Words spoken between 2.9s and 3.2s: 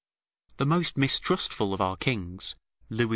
XI.